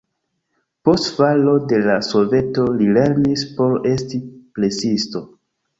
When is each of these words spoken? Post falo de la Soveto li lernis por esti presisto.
Post 0.87 1.09
falo 1.17 1.53
de 1.73 1.83
la 1.85 1.99
Soveto 2.09 2.67
li 2.81 2.91
lernis 2.97 3.47
por 3.61 3.79
esti 3.95 4.27
presisto. 4.59 5.29